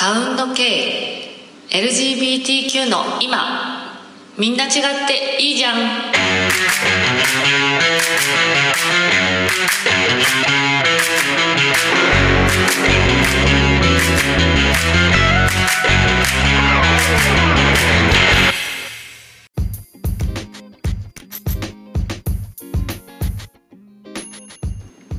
[0.00, 1.28] サウンド系
[1.68, 3.98] LGBTQ の今。
[4.38, 4.72] みんな違っ
[5.06, 5.76] ていいじゃん。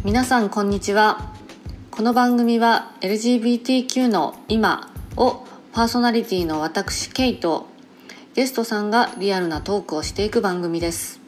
[0.03, 1.30] 皆さんこんにちは。
[2.01, 7.67] この番組は LGBTQ の今をパーソナリティの私ケイと
[8.33, 11.19] ゲストさんがリアルなトークをしていく番組です。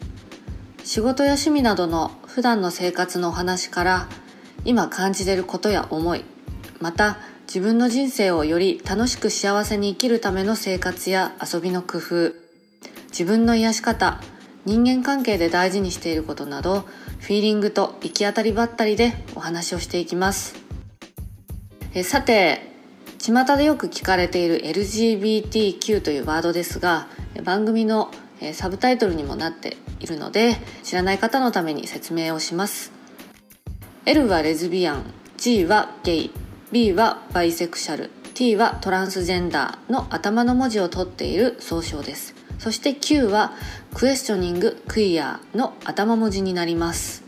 [0.83, 4.07] 仕事や趣味などの普段の生活のお話から
[4.65, 6.25] 今感じてることや思い
[6.81, 12.33] また自分の人生をより楽しく幸せに生きるための生活や遊びの工夫
[13.09, 14.19] 自分の癒し方
[14.65, 16.87] 人間関係で大事にしていることなど
[17.19, 20.62] フィーリングと行き当たりばったりでお話をしていきます。
[21.95, 22.73] えさて
[23.19, 27.07] 巷でよく聞かれている LGBTQ というワードですが
[27.43, 28.09] 番組の
[28.53, 32.91] サブタイトルにもなっているので知らない方のために説明をします。
[34.05, 35.03] L はレズビアン
[35.37, 36.31] G はゲイ
[36.71, 42.33] B はバイセクシャル T はトランスジェンダーの頭の文字を取っている総称です。
[42.57, 43.53] そして Q は
[43.93, 47.22] クエスチョニングクイアの頭文字になります。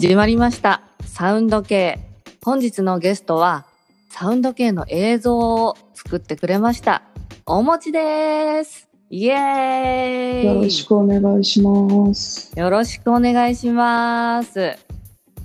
[0.00, 0.82] 始まりました。
[1.04, 1.98] サウンド系。
[2.44, 3.66] 本日のゲストは
[4.10, 7.02] サウンド系の映像を作ってくれました。
[7.46, 8.86] おもちです。
[9.10, 10.46] イエーイ。
[10.46, 12.52] よろしくお願いします。
[12.56, 14.78] よろしくお願いします。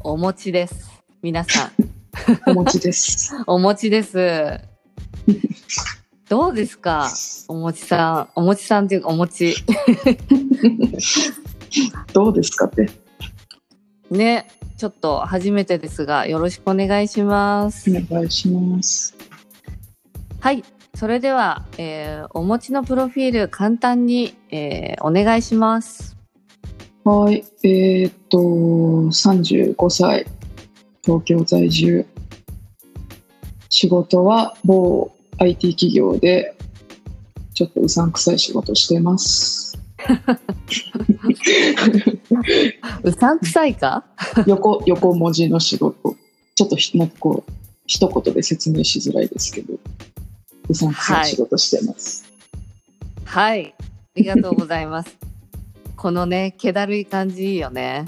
[0.02, 1.02] お餅です。
[1.24, 1.72] 皆さん。
[2.46, 3.34] お餅です。
[3.48, 4.60] お餅です。
[6.30, 7.10] どうですか？
[7.48, 8.30] お餅さん。
[8.36, 9.56] お餅さんっていうかお餅。
[12.14, 13.03] どうですかって。
[14.14, 14.48] ね
[14.78, 19.16] ちょっと初めてですがよろしくお願いしますお願いします。
[20.44, 20.62] はい。
[20.96, 26.18] それでは、えーお持ちのプロフィール簡単に、えーお願いします。
[27.06, 27.46] はい。
[27.64, 30.26] えーっと、35歳、
[31.02, 32.06] 東京在住。
[33.70, 36.56] 仕事は某 IT 企業で、
[37.54, 39.63] ちょっとうさんくさい仕事してます。
[43.04, 44.04] うさんくさいか？
[44.48, 46.16] 横、横文字の仕事。
[46.56, 47.52] ちょっとひなんかこう、
[47.88, 49.74] 一言で説明しづらいですけど、
[50.70, 52.26] うさんくさい仕事してます。
[53.26, 53.76] はい。
[53.80, 53.84] あ
[54.16, 55.16] りがとうございます。
[55.98, 58.06] このね、気だるい感じいいよね。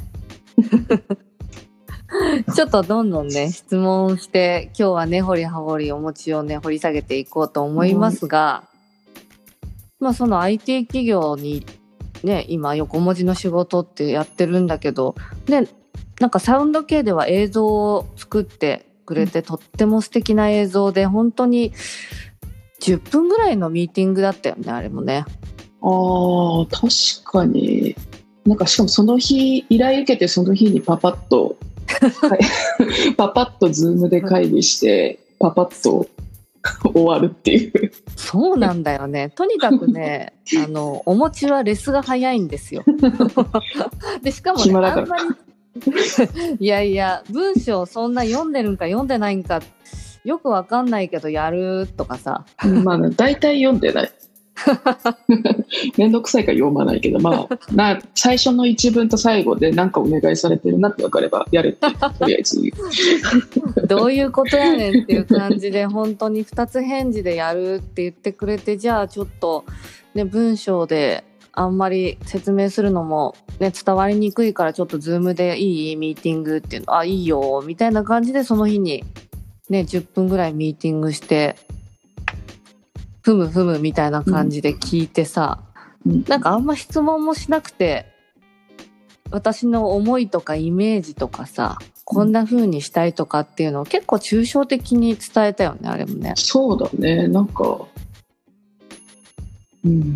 [2.56, 8.64] ちょっとどんどんね、質問して、今日はね、掘り葉掘りお餅をね、掘り下げていこうと思いますが、
[10.00, 11.66] まあその IT 企業に
[12.24, 15.16] ね、今横文字の仕事ってやってるんだけど、
[15.48, 15.68] ね、
[16.20, 21.74] なんかサウンド系では映像を作ってくれて、とっても素敵な映像で、本当に
[22.82, 25.26] 10分ぐらいのミーティングだったよね、あれもね。
[25.82, 26.90] ああ、確
[27.24, 27.96] かに。
[28.46, 31.58] なんかしかもその日、依頼受けてその日にパパッと、
[32.22, 32.36] は
[33.10, 36.08] いパパッと Zoom で会議して、パパッと
[36.94, 37.92] 終わるっていう。
[38.16, 39.30] そうなんだよね。
[39.30, 40.34] とにかくね、
[40.64, 42.84] あの、お餅はレスが早いんですよ。
[44.22, 49.62] で、しかもね、暇だからあんまり、いやいや、文章そんな読んでるんか読んでないんか、
[50.24, 52.46] よくわかんないけどやるとかさ。
[52.84, 54.12] まあ、ね、大体読んでない。
[55.98, 61.80] めんどくさいから読まないけど、まあ、 な最初の一文と最後で何かお願いされてるなって分かればやれって、
[62.20, 62.62] とりあえず。
[63.88, 69.66] どういうことやねんっていう感じで、本当に二つ返事でやるって言ってくれて、じゃあちょっと、
[70.14, 75.96] ね、文章であんまり説明するのも、ね、伝わりにくいからちょっとズームでいい？
[75.96, 79.04] ミーティングっていうの、あ、いいよ、みたいな感じでその日に、
[79.70, 81.56] ね、10分ぐらいミーティングして、
[83.26, 85.64] ふむふむみたいな感じで聞いてさ、
[86.06, 88.06] うんなんかあんま質問もしなくて、
[89.32, 96.34] 私の思いとかイメージとかさ、こんな風にしたいとかっていうのを結構抽象的に伝えたよね、あれもね。
[96.36, 97.88] そうだね、なんか、
[99.84, 100.16] うん。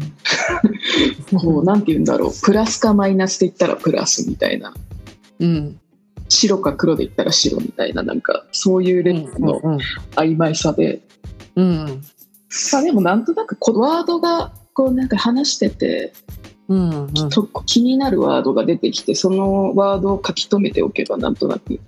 [1.36, 2.32] こう、なんて言うんだろう。
[2.44, 4.76] プラスかマイナスで言ったらプラスみたいな。
[5.40, 5.80] うん。
[6.28, 9.78] 白か黒で言ったら白みたいな、なんか、そういうレッツのうん。
[10.12, 11.02] 曖昧さで。
[11.56, 11.86] うん。
[11.86, 11.96] ま
[12.74, 16.14] あでもなんとなくこうワードが、こうなんか話してて、
[16.68, 16.90] うん。
[17.06, 17.30] うん。
[17.30, 21.80] と気になるワードが出てきて、そのワードを書き留めておけばなんとなく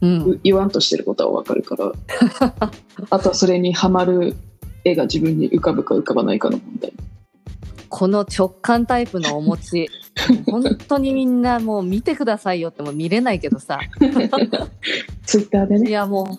[0.00, 0.22] うん。
[0.32, 1.92] う言わんとしてることはわかるから、
[3.10, 4.36] あとはそれにはまる
[4.84, 6.92] 絵が自分に浮かぶか浮かばないかの問題。
[7.88, 9.88] この直感タイプのお餅。
[10.46, 13.80] 本当にみんなもう見てくださいよっても見れないけどさ。
[15.24, 15.88] ツイッターでね。
[15.88, 16.38] いやもう本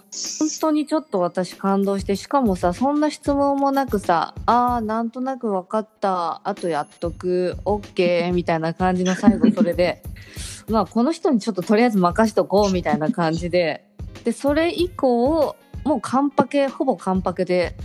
[0.62, 10.04] 当にちょっと私感動してしかもさそんな質問もなくさ「あーなんとなく分かったあとやっとく OK」みたいな感じの最後それで
[10.70, 13.86] まあこの人にちょっととりあえず任しとこうみたいな感じで
[14.24, 17.76] でそれ以降もうカンパケほぼカンパケで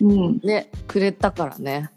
[0.00, 0.40] うん。
[0.42, 1.90] ねくれたからね。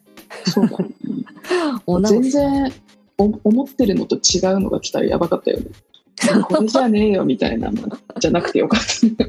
[0.46, 2.70] そうだ 全然お
[3.18, 5.68] 思ってるのと違うのが来たらやばかったよね。
[6.48, 7.82] これじゃねえよみたいなの
[8.20, 8.82] じゃなくてよかっ
[9.18, 9.26] た。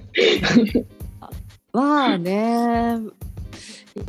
[1.72, 2.98] まあね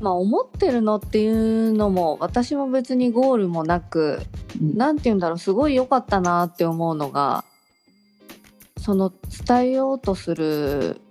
[0.01, 4.21] まあ思ってるのっていうのも私も別にゴールもなく
[4.59, 7.43] うんなんて言うんだろうすごい良かったなって思うのが
[8.77, 9.11] その
[9.47, 11.01] 伝えようとする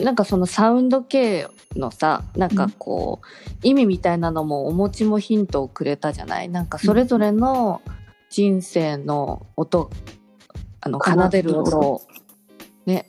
[0.00, 1.46] なんかそのサウンド系
[1.76, 3.26] のさなんかこう、
[3.62, 6.48] 意味みたいなのもお持ちもヒントをくれたじゃない？
[6.48, 7.80] なんかそれぞれの
[8.30, 9.90] 人生の音
[10.80, 12.02] あの奏でる音を
[12.86, 13.06] ね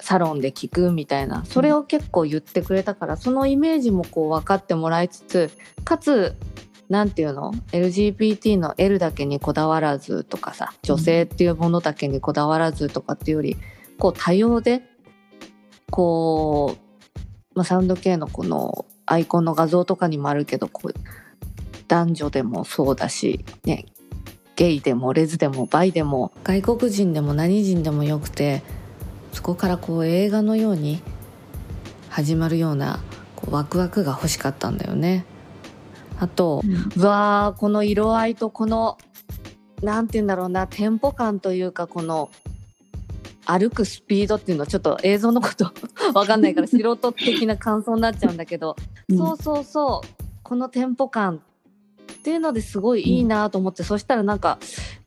[0.00, 1.44] サロンで聞くみたいな。
[1.44, 5.50] それを結構言ってくれたからそのイメージもこう分かってもらいつつ
[5.84, 6.34] かつ
[6.88, 13.56] なんていうの？LGBT の L だけにこだわらずとかさ女性っていうものだけにこだわらずとかっていうより
[13.98, 14.82] こう多様で
[15.92, 16.78] こ
[17.14, 17.18] う、
[17.54, 20.94] まあ、サウンド系のこのアイコンの画像とかにもあるけどこう
[21.86, 23.84] 男女でもそうだしね
[24.56, 28.62] ゲイでもレズでもバイでも外国人でも何人でもよくて
[29.32, 31.02] そこからこう映画のように
[32.08, 33.00] 始まるような
[33.36, 35.24] こうワクワクが欲しかったんだよね。
[36.18, 36.62] あと、
[36.96, 38.98] うわーこの色合いとこの
[39.82, 42.30] なんて言うんだろうなテンポ感というかこの
[43.46, 45.72] 歩くスピードっていうのちょっと映像のこと
[46.14, 48.76] わかんないから素人的な感想になっちゃうんだけど、
[49.08, 51.40] うんそうそうそうこのテンポ感
[52.12, 54.58] っていうのですごいいいなと思って、そしたらなんか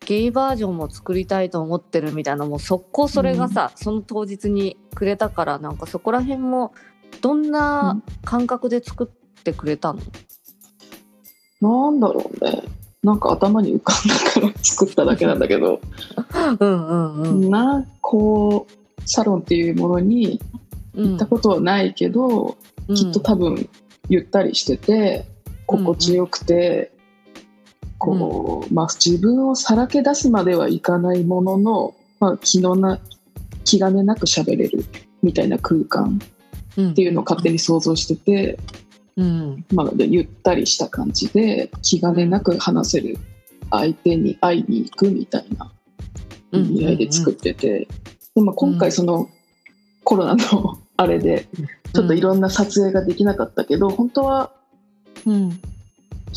[0.05, 6.73] ゲイバージョンも作りたいと思ってるみたいなもう速攻それがさ、その当日にくれたからなんかそこら辺も
[7.21, 9.99] どんな感覚で作ってくれたの、
[11.61, 12.63] なんだろうね。
[13.05, 15.79] なんか頭に浮かんだから作っただけなんだけど、
[16.59, 17.49] うんうんうん。
[17.51, 20.41] な、こう、サロンっていうものに
[20.95, 21.09] うん。
[21.09, 22.57] 行ったことはないけど、
[22.95, 23.69] きっと多分
[24.09, 25.25] ゆったりしてて、
[25.67, 26.91] 心地よくて、
[27.99, 32.99] こう、まあ自分をさらけ出すまではいかないものの、まあ気のな、
[33.63, 34.83] 気兼ねなく喋れる
[35.21, 36.19] みたいな空間
[36.77, 38.57] うんっていうのを勝手に想像してて、
[39.17, 39.65] うん。
[39.73, 43.17] まあ、ゆったりした感じで気兼ねなく話せる
[43.71, 45.71] 相手に会いに行くみたいな
[46.51, 47.87] うん意味合いで作ってて、
[48.35, 49.29] でも今回その
[50.03, 51.47] コロナのあれで
[51.93, 54.51] ちょっといろんな撮影ができなかったけど、本当は
[55.25, 55.59] うん。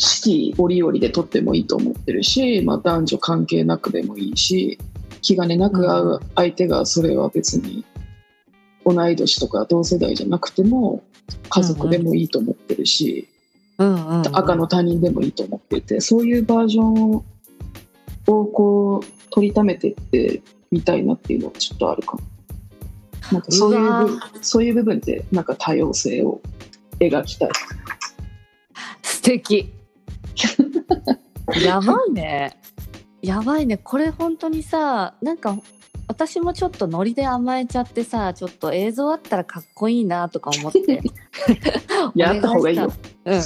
[0.00, 4.78] 四季折々で撮ってもいいと思ってるし、まあ、男女関係なくでもいいし
[5.22, 7.84] 気兼ねなく会う相手がそれは別に
[8.86, 11.02] 同い年とか同世代じゃなくても
[11.48, 13.28] 家族でもいいと思ってるし。
[13.78, 17.24] うんうんうん赤の他人でもいいと思っててそういうバージョンを
[18.26, 20.42] こう取りためてって
[20.72, 22.22] みたいなっていうのはちょっとあるかも。
[23.30, 26.40] なんかそういうそういう部分でなんか多様性を
[26.98, 27.50] 描きたい。
[29.02, 29.72] 素敵
[31.64, 32.58] やばいね
[33.22, 35.58] やばいねこれ本当にさなんか
[36.08, 41.02] 私もちょっとノリで甘えちゃってさちょっと映像あったらかっこいいなとか思って。
[42.16, 42.90] やった方がいいよ。
[43.26, 43.40] うん、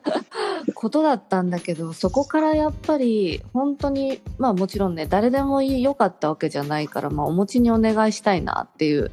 [0.74, 9.10] ことだったんだけどそこからやっぱり本当にまあもちろんね誰でも良かったわけじゃないから、まあ、お持ちにお願いしたいなっていう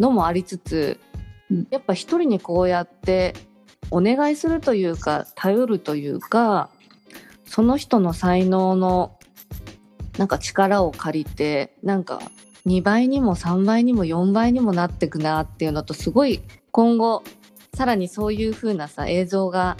[0.00, 0.98] のもありつつ、
[1.50, 1.66] うん。
[1.70, 3.34] やっぱ一人にこうやって
[3.90, 6.70] お願いするというか頼るというか
[7.44, 9.17] その人の才能の
[10.18, 12.20] なんか力を借りてなんか
[12.66, 17.22] 2倍にも3倍にも4倍にもなってくなっていうのとすごい今後
[17.74, 19.76] さらにそういう風なさ映像が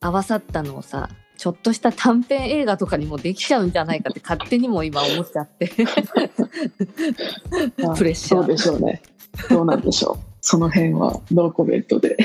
[0.00, 1.08] 合わさったのをさ
[1.38, 5.70] ちょっとした短編映画とかにもできちゃうんじゃないかって勝手にも今思っちゃって
[7.78, 9.00] まあプレッシャーそうでしょうね。
[9.48, 10.24] どうなんでしょう。
[10.40, 12.16] その辺はノーコメントで。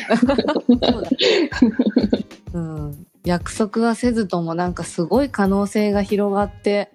[2.53, 6.91] そううん、約束はせずともなんかすごい可能性が広がって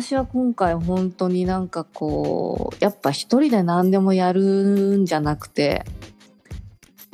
[0.00, 5.84] 私は今回本当になんかこうやっぱ一人で何でもやるんじゃなくて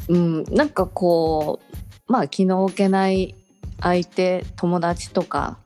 [0.08, 1.60] うんなんかこ
[2.08, 3.36] うまあ気の置けない
[3.80, 5.56] 相手友達とか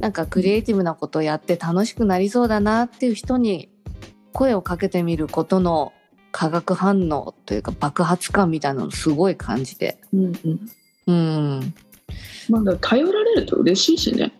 [0.00, 3.70] なんかクリエイティブなことをやって楽しくなりそうだなっていう人に
[4.34, 5.94] 声をかけてみることの
[6.30, 9.98] 化学反応というか爆発感みたいなのすごい感じて。
[10.12, 10.60] うんうん。
[11.06, 11.74] うん。
[12.50, 14.32] まあだ頼られると嬉しいしね。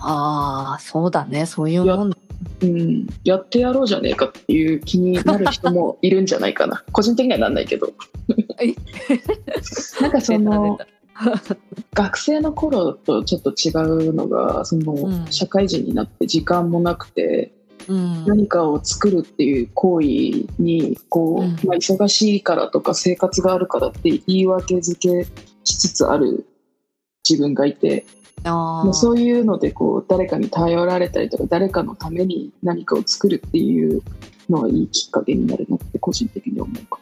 [0.00, 1.46] ああそうだね。
[1.46, 2.12] そういうもん。
[2.60, 6.84] うん、やってやろうじゃねえかっていう気になる人もいるんじゃないかな。
[6.92, 7.92] 個人的にはなんないけど。
[8.60, 8.74] え？
[10.02, 10.78] なんかその
[11.94, 13.70] 学生の頃とちょっと違
[14.08, 15.26] うのがその、うん。
[15.30, 17.52] 社会人になって時間もなくて
[17.88, 18.24] うん。
[18.26, 20.06] 何かを作るっていう行為
[20.58, 21.50] にこう、うん。
[21.64, 25.26] まあ、忙しいからとか生活があるからって言い訳づけ
[25.64, 26.46] しつつある
[27.28, 28.04] 自分がいて
[28.44, 34.02] あもうそういうのでこう誰かに頼られたりとか誰かのために何かを作るっていう
[34.48, 37.00] のはいいきっかけになるなって個人的に思うか。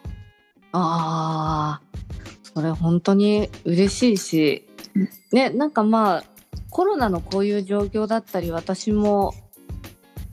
[0.72, 1.98] ああ
[2.42, 4.66] それ本当に嬉しいし。
[4.94, 6.24] うんねなんかまあ
[6.70, 9.34] コロナのこういう状況だったり私も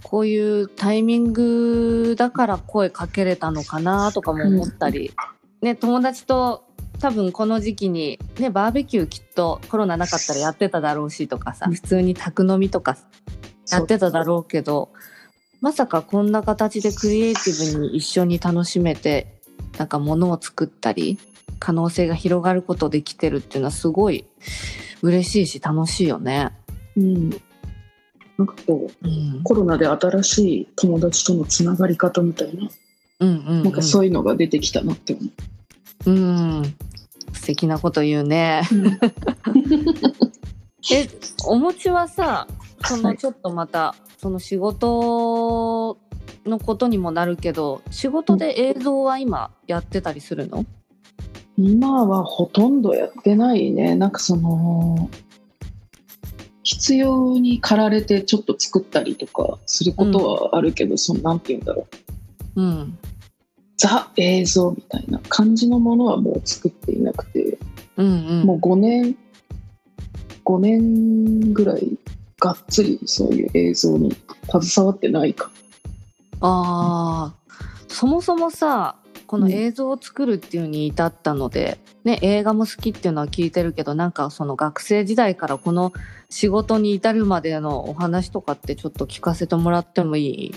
[0.04, 5.12] こういうタイミングだから声かけれたのかなとかも思ったり、
[5.62, 6.66] ね友達と
[7.04, 11.74] 多分この時期にねバーベキューきっとコロナなかったらやってただろうしとかさうん。
[11.74, 12.96] 普通に宅飲みとか
[13.70, 14.94] やってただろうけど
[15.60, 19.28] まさかこんな形でクリエイティブに一緒に楽しめて
[19.78, 21.20] なんか物を作ったり
[21.60, 24.26] 可能性が広がることできてるっていうのはすごい
[25.02, 26.54] 嬉しいし楽しいよね。
[26.96, 32.70] うん、なんかこううん、コロナで新しい友達とのつながり方みたいな
[33.20, 35.24] うんうん、うん、なんかそういうのが出てきたなって思
[36.06, 36.12] う。
[36.12, 36.76] うん
[37.34, 38.64] 素敵なこと言うね。
[40.92, 41.08] え
[41.48, 42.48] お餅はさ
[42.84, 43.04] そはい。
[43.04, 45.98] のちょっとまた、その仕事
[46.46, 50.66] のことにもなるけど仕事で映像は今やってたりするの、
[51.58, 53.96] 今はほとんどやってないね。
[53.96, 55.10] なんかその
[56.64, 61.88] 必要に駆られてちょっと作ったりとかすることはあるけど、そのなんて言うんだろ
[62.56, 62.62] う。
[62.62, 62.98] うん、
[63.84, 67.58] ザ映像みたいな感じのものはもう作っていなくて、
[67.98, 68.10] うんう
[68.44, 68.46] ん。
[68.46, 69.18] もう5年
[70.46, 71.98] 5年ぐらい
[72.40, 74.16] がっつりそういう映像に
[74.50, 75.52] 携わってないか。
[76.40, 77.54] ああ
[77.90, 78.96] そもそもさ
[79.28, 85.92] この映像を作るっていうに至ったので、ね、映画も好きっていうのは聞いてるけどなんかその学生時代からこの
[86.30, 90.56] 仕事に至るまでのお話とかってちょっと聞かせてもらってもいい？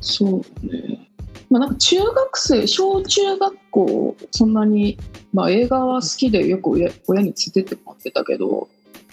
[0.00, 1.08] そうね
[1.52, 4.96] まあなんか中学生小中学校そんなに、
[5.34, 8.68] まあ、映画は好きでよく親親に連れてってもらってたけど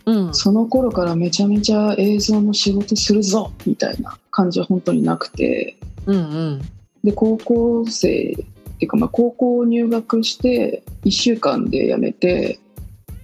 [0.05, 0.33] うん。
[0.33, 5.75] その頃からめちゃめちゃ映像の仕事するぞみたいな感じは本当になくて。
[6.05, 6.61] うんうん。
[7.03, 8.35] で高校生っ
[8.77, 12.59] ていうかまあ高校入学して1週間で辞めて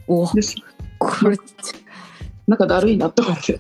[0.07, 0.41] おで
[0.99, 1.37] これ
[2.47, 3.59] なんかだるいなと思って。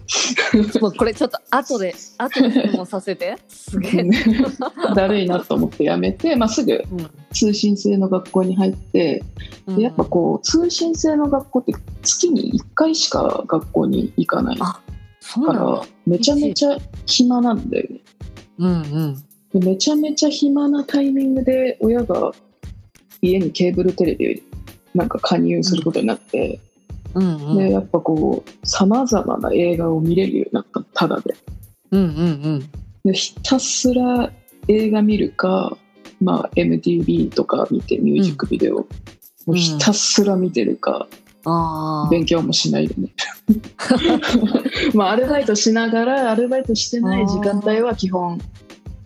[0.79, 3.35] もうこれちょっと後で後で質問させて。
[3.47, 4.09] すげえ、
[4.95, 9.23] だるいなと思って辞めて、まあ、すぐうん通信制の学校に入って
[9.65, 9.77] うん。
[9.77, 11.73] でやっぱこう通信制の学校って
[12.03, 14.57] 月に1回しか学校に行かない。
[14.57, 14.81] か
[15.47, 16.77] らだめちゃめちゃ
[17.07, 17.99] 暇なんだよね。
[18.59, 19.15] うんうん。
[19.59, 22.31] でめちゃめちゃ暇なタイミングで親が
[23.21, 24.43] 家にケーブルテレビ
[24.93, 26.74] なんか加入することになって、うん
[27.15, 31.35] うんでやっぱこうさまざまな映画を見れるようになったただで。
[31.91, 32.69] うんうん
[33.05, 34.31] でひたすら
[34.67, 35.77] 映画見るか、
[36.19, 38.87] まあ、MTV とか見てミュージックビデオ、も
[39.49, 41.07] うひたすら見てるか、
[41.45, 43.13] ああ勉強もしないでね。
[44.95, 48.41] まあアルバイトしながらアルバイトしてない時間帯は基本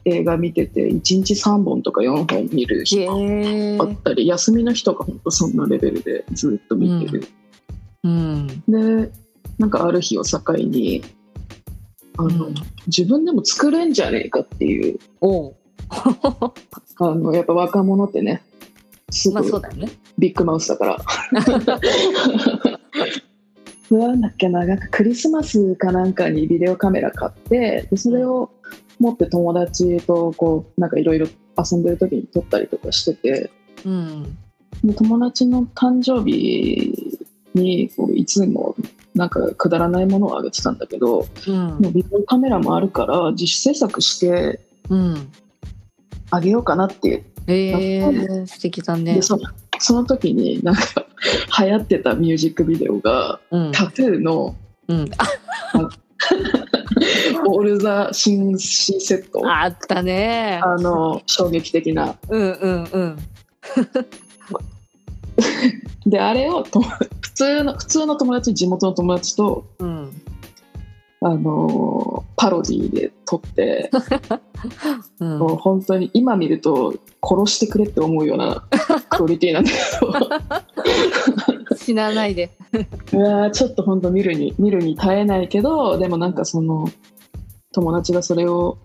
[0.06, 7.39] 映画見てて1日3本とか4本見る日あったり休みの日とか本当そんなレベルでずっと見てる、うん
[8.04, 9.12] で
[9.58, 11.04] なんかある日を境に
[12.18, 12.56] あの、うん。
[12.88, 15.00] 自分でも作れんじゃねえかっていう
[17.00, 18.42] あのやっぱ若者ってね
[19.12, 19.90] すまあぐそうだよね。
[20.18, 20.98] ビッグマウスだから。
[23.90, 28.52] なんだっけななんかクリスマスかなんかにビデオカメラ買ってでそれを
[29.00, 31.26] 持って友達とこうなんかいろいろ
[31.58, 33.50] 遊んでる時に撮ったりとかしてて。
[33.86, 34.38] うん。
[34.84, 37.09] で友達の誕生日
[37.54, 38.76] にこういつも
[39.16, 41.56] なんかくだらないものをあげてたんだけどうん。
[41.56, 45.32] もうビデオカメラもあるから自主制作してうん。
[46.32, 49.16] あげようかなって素敵だね。
[49.16, 49.40] でそ
[49.80, 50.82] その時になんか
[51.64, 53.72] 流行ってたミュージックビデオがうん。
[53.72, 54.56] タトゥーの
[54.88, 55.10] うん。
[57.48, 59.48] オール・ザ・シンシセット。
[59.48, 60.60] ああったね。
[60.64, 62.16] あの衝撃的な。
[62.30, 63.18] うんうんうん
[66.06, 70.22] であれをと普通の普通の友達地元の友達とうん。
[71.22, 73.92] あのパロディで撮って、
[75.20, 75.40] うん。
[75.40, 78.64] もう本当に今見ると殺してくれって思うような
[79.10, 79.78] クオリティなんだけ
[81.66, 81.76] ど。
[81.76, 82.52] 死なないで。
[83.14, 86.88] うわーちょっと本当見るに見るに耐えないけどでもなんかその
[87.74, 88.78] 友達がそれを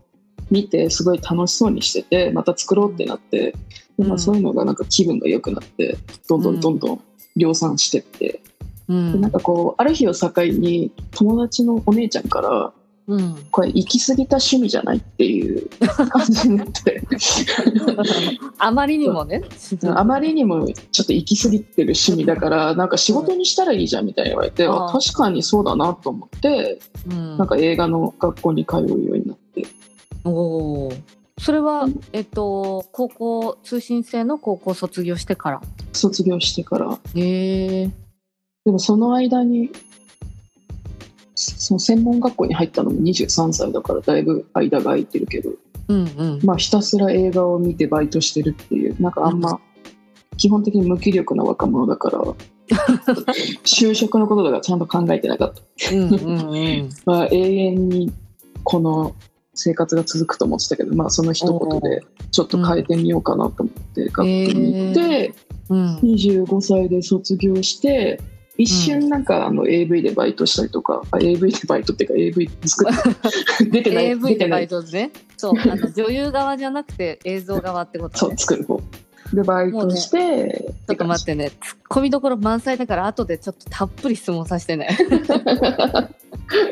[0.51, 3.55] 見てすごい楽しそうにしててまた作ろうってなってで、まあ、
[3.99, 4.19] うん。
[4.19, 5.97] そういうのがなんか気分が良くなって
[6.29, 7.01] どんどんどんどん
[7.37, 8.41] 量産してって、
[8.89, 9.13] うん。
[9.13, 12.73] でなんかこうある日を境に友達のお姉ちゃんから
[13.07, 13.37] うん。
[13.51, 15.69] これ行き過ぎた趣味じゃないっていう
[16.09, 17.03] 感じになって。
[18.59, 19.43] あまりにもね。
[19.95, 27.37] あまりにもちょっと行き過ぎてる趣味だからなんか仕事にしたらいいじゃんみたいに言われて、ああ確かにそうだなと思ってうん。
[27.37, 29.67] なんか映画の学校に通うようになって。
[30.25, 30.93] おお。
[31.45, 35.61] それはうん、えっと、高校、通信制の高校卒業してから？
[35.93, 37.87] 卒業してからへえ。
[38.65, 39.71] でもその間に
[41.35, 45.51] その専門学校に入ったのも23歳だからだいぶ間が空いてるけど
[45.89, 46.41] うんうん。
[46.45, 49.61] まあひたすら映画を見てバイトしてるっていうなんかあんま
[50.39, 52.21] 基本的に無気力な若者だから
[53.65, 56.91] 就職のこととかちゃんと考えてなかった、うんうんうん。
[57.05, 58.11] まあ、永遠に
[58.63, 59.15] この
[59.55, 65.35] 生活が続くと思ってたけどまあその一言でちょっと変えてみようかなと思って学校に行って、
[65.69, 65.97] うん。
[65.99, 68.21] 25歳で卒業して
[68.57, 72.95] 一瞬なんかあの AV でバイトしたりとか、あ AV でバイトっていうか AV 作っ
[73.59, 75.11] て 出てない AV でバイトね。
[75.37, 78.37] そう、あの女優側じゃなくて映像側ってことそうね。
[78.37, 78.81] 作る方
[79.33, 84.97] でバイトして、ちょっと待ってね、ツッコミどころ満載だから後でちょっとたっぷり質問させてね。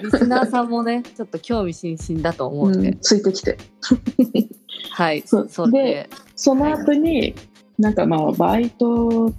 [0.02, 2.90] リスナーさんもね、 ちょっと興味津々だと思うんで。
[2.90, 3.58] うん、ついてきて。
[4.90, 5.48] はい、そう。
[5.48, 6.08] そうで。
[6.36, 7.34] その後に
[7.78, 9.32] なんかまあバイト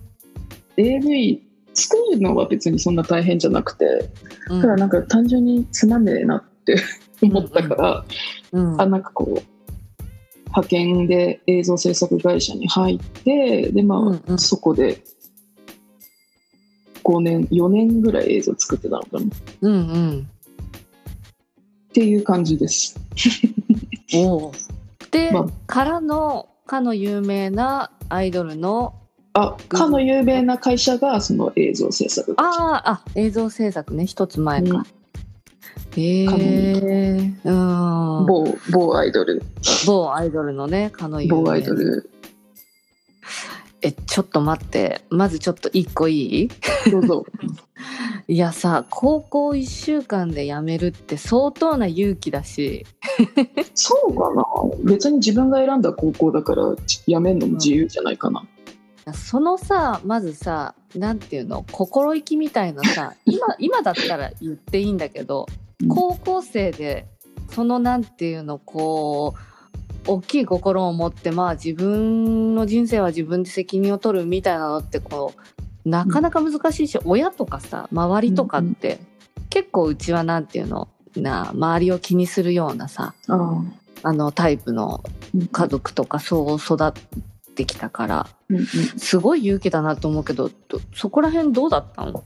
[0.77, 1.41] AV
[1.73, 4.09] 作るのは別にそんな大変じゃなくて
[4.49, 4.61] うん。
[4.61, 6.75] ただなんか単純につまんねえなって
[7.21, 8.05] 思ったから、
[8.51, 8.81] うん。
[8.81, 10.03] あなんかこう
[10.47, 14.39] 派遣で映像制作会社に入ってでまあ、うんうん。
[14.39, 15.03] そこで
[17.03, 19.19] 5年4年ぐらい映像作ってたのかな。
[19.19, 19.23] っ
[19.61, 20.29] うんうん。
[21.93, 22.99] ていう感じです。
[24.15, 24.57] おー。
[25.11, 25.45] で、まあ。
[25.67, 28.95] からのかの有名なアイドルの
[29.33, 34.05] あかの有名な会社がその映像制作あーあ映像制作ね。
[34.05, 34.77] 一つ前か。
[34.77, 34.83] うん。
[35.95, 38.25] へえうん。
[38.25, 39.41] 某某アイドル。
[39.85, 41.43] 某アイドルのねかの有名。
[41.43, 42.09] 某アイドル
[43.85, 45.01] えちょっと待って。
[45.09, 46.49] まずちょっと一個いい？
[46.89, 47.25] どうぞ。
[48.29, 52.85] いやさ高校1週間で辞めるって相当な勇気だし。
[53.73, 54.45] そうかな。
[54.85, 58.45] 別に自分が選んだ高校だから辞めるのも自由じゃないかな、
[59.13, 61.65] そのさまずさなんていうの？
[61.71, 65.45] 心意気みたいなさ 今今だったら言っていいんだけど
[65.81, 65.89] うん。
[65.89, 67.05] 高校生で
[67.51, 69.52] そのなんていうのこう
[70.05, 75.33] 大きい心を持ってまあ自分の人生は自分で責任を取るみたいなのってこ
[75.85, 78.99] うなかなか難しいし、親とかさ周りとかって、
[79.49, 83.63] 結構うちはなんていうのな周りを気にするようなさああ。
[84.05, 85.03] あのタイプの
[85.35, 85.47] うん。
[85.47, 86.93] 家族とかそう育っ
[87.55, 88.65] てきたからうんうん。
[88.65, 92.23] すごい勇気だなと思うけどどそこら辺どうだったの？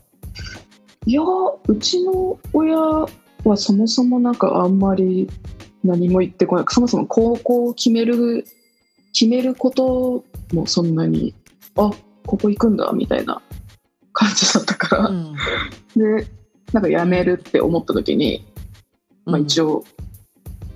[1.06, 3.08] いやうちの親は
[3.56, 5.28] そもそもなんかあんまり
[5.84, 6.64] 何も言ってこない。
[6.68, 8.44] そもそも高校を決める
[9.12, 11.34] 決めることもそんなに
[11.76, 11.90] あ
[12.26, 13.40] ここ行くんだみたいな
[14.12, 15.34] 感じだったから、うん。
[15.96, 16.26] で
[16.72, 18.46] なんか辞めるって思った時に、
[19.24, 19.84] まあ、一応応、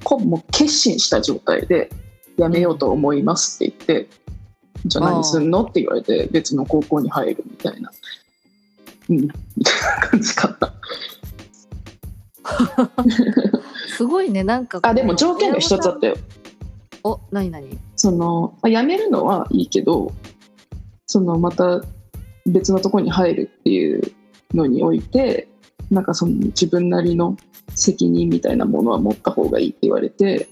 [0.04, 1.90] こもう決心した状態で
[2.38, 4.08] 辞めようと思いますって言って、
[4.86, 7.92] じゃあ何すんのって言われて別の高校に入るみたいな、
[9.10, 9.30] うん、みたい
[10.00, 10.74] な感じかった。
[13.96, 16.16] すごいねなんかあでも条件が一つあったよ。
[17.04, 17.78] お何何？
[17.94, 20.12] そのまあ辞めるのはいいけど
[21.06, 21.82] そのまた
[22.46, 24.12] 別のところに入るっていう
[24.54, 25.48] のにおいて
[25.90, 27.36] なんかその自分なりの
[27.74, 30.48] 責任みたいなものは持った方がいいって言われて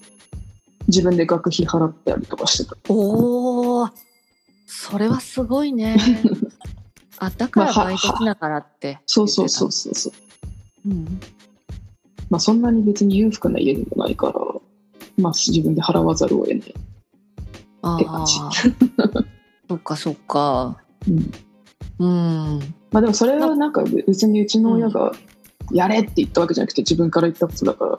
[0.89, 2.77] 自分で学費払ったりとかしてた。
[2.93, 3.89] おお
[4.67, 5.97] それはすごいね
[7.19, 10.89] あだからバイトしながらってそうそうそうそうそう。
[10.91, 11.21] うん
[12.31, 14.35] まあそんなに別に裕福な家でもないから、
[15.19, 16.75] まあ自分で払わざるを得ない。
[17.83, 18.35] あって感じ。
[18.41, 18.51] あ
[19.69, 20.79] そっかそっか。
[21.99, 22.09] うん、う
[22.57, 22.61] ん。
[22.91, 25.13] まあでもそれはなんか別にうちの親が
[25.73, 27.99] やれって言ったわけじゃなくて自分から言ったことだから、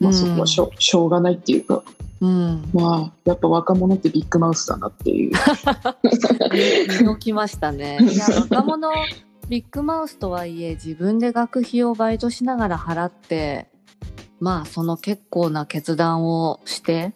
[0.00, 1.82] まあそこはしょ,、しょうがないっていうか、
[2.20, 2.64] うん。
[2.72, 5.32] まあやっぱ若者ってビッグマウスだなっていう。
[7.00, 7.98] 見のきましたね。
[8.00, 8.90] いや若者
[9.48, 13.68] ビッグマウスとはいえ自分で学費をバイトしながら払って
[14.40, 17.12] まあその結構な決断をして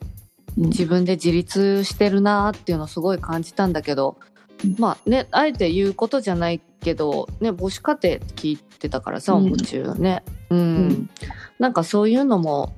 [0.56, 0.64] うん。
[0.66, 4.18] 自分で自立してるなっていうのをすごい感じたんだけど
[4.64, 4.76] うん。
[4.78, 9.46] まあねあえて言うことじゃないけどね母子家庭って聞いてたからさうん。
[9.46, 10.22] おも中ね。
[10.50, 11.10] うん、うん。
[11.58, 12.74] なんかそういうのも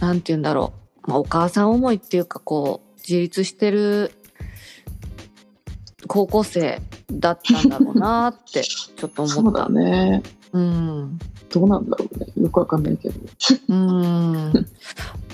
[0.00, 0.72] なんて言うんだろ
[1.06, 4.12] う、まあ、お母さん思いっていうかこう自立してる
[6.08, 6.80] 高校生
[7.12, 9.60] だったんだろうなって ちょっと思った。
[9.60, 10.22] だね。
[10.52, 11.18] うん。
[11.50, 12.26] どうなんだろうね。
[12.36, 13.14] よくわかんないけど。
[13.68, 14.52] うん。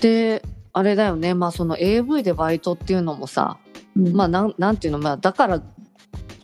[0.01, 1.35] であれだよね。
[1.35, 3.57] まあその AV でバイトっていうのもさ
[3.97, 4.13] うん。
[4.15, 5.63] まあなんなんていうのまあだから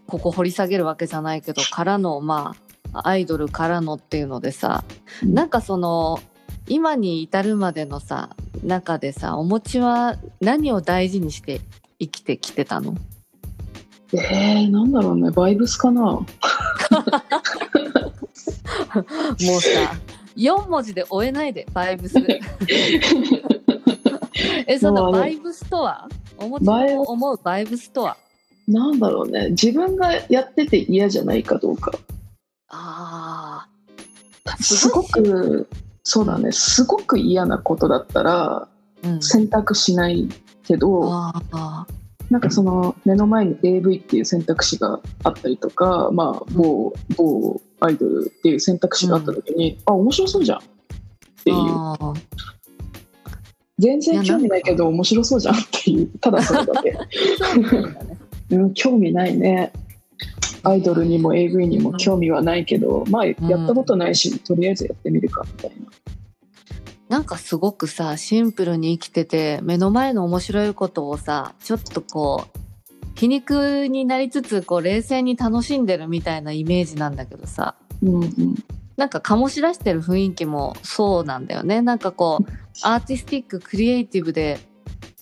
[0.07, 2.55] ここ掘り下げるわけじゃないけどからのま
[2.93, 4.85] あアイドルからのっていうのでさ
[5.23, 5.35] うん。
[5.35, 6.21] なんかその
[6.69, 8.31] 今に至るまでのさ
[8.63, 11.61] 中でさお餅は何を大事にして
[11.99, 12.95] 生きてきてたの？
[14.13, 15.31] えー、なんだろうね。
[15.31, 16.03] バイブスかな。
[16.03, 16.27] もう
[19.37, 19.95] さ
[20.37, 22.15] 4文字で終えないでバイブス
[24.67, 26.09] えそののバイブスとは？
[26.39, 28.17] お餅バイの思うバイブスとは？
[28.67, 29.51] なんだろうね。
[29.51, 31.93] 自分がやってて嫌じゃないかどうか。
[32.69, 33.67] あ
[34.61, 35.69] すごく、
[36.05, 36.53] そうだね。
[36.53, 38.69] すごく嫌なことだったらあ
[39.03, 40.29] うん選択しない
[40.65, 41.87] けど、ああ
[42.31, 50.63] なんかその目の前に AV っていう選択肢があったりとか、まあ、某、某アイドルっていう選択肢があった時に、あ、面白そうじゃんっ
[51.45, 51.57] ていう。
[53.81, 56.97] 全然興味ないけど面白そうじゃんっていう、ただそれだけ。
[58.55, 59.73] うん、興味ないね。
[60.63, 65.87] アイドルにも AV にも興味はないけど、まあやったことないし、とりあえずやってみるかみたいな。
[67.11, 72.59] なんかすごくさシンプルに生きてて目の前の面白いことをさちょっとこう
[73.17, 78.55] 皮肉になりつつこう冷静に楽しんでるみたいなイメージなんだけどさうんうん。
[78.97, 84.61] なんか醸し出してる雰囲気もそうなんだよねなんかこうアーティスティッククリエイティブで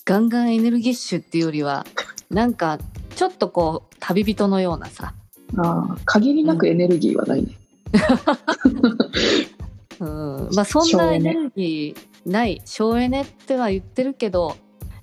[0.05, 1.87] ガンガンエネルギッシュっていうよりは
[2.29, 2.79] なんか
[3.17, 5.15] ちょっとこう旅人のようなさ
[5.57, 7.59] ああ、限りなくエネルギーはないね。
[8.65, 8.69] う
[9.57, 9.58] ん
[10.05, 11.33] まあそんなエネ。
[11.35, 14.57] ルギーない省エネっては言ってるけど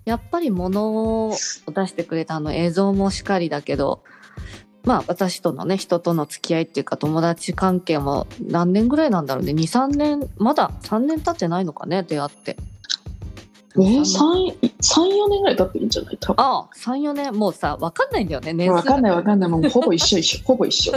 [0.05, 4.03] やっぱり物を出してくれたあの映像もしかりだけど
[4.83, 9.53] まあ私とのね人との付き合いっていうか友達関係も何年ぐらいなんだろうね。
[9.53, 12.55] 23年まだ3年経ってないのかね出会って。
[13.77, 16.17] えー、三年3、三4年ぐらい経ってるんじゃない？
[16.19, 16.43] 多分。
[16.45, 19.49] ああ34年もうさ分かんないんだよね年数わかんないわかんない。
[19.49, 20.43] もうほぼ一緒一緒。
[20.45, 20.93] ほぼ一緒。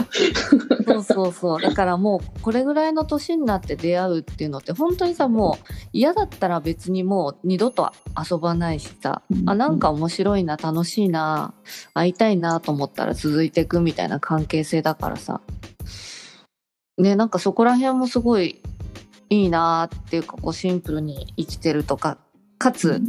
[0.87, 7.91] そうそうそうだからもうこれぐらいの年になって出会うっていうのって本当にさもう嫌だったら別にもう二度と
[8.31, 11.55] 遊ばないしさ、うんあなんか面白いな楽しいな
[11.95, 15.41] 会いたいなと思ったら続いていくみたいな関係性だからさ
[16.97, 18.61] ねなんかそこら辺もすごい
[19.31, 22.19] いいなっていうかこうシンプルに生きてるとか
[22.59, 23.01] かつ、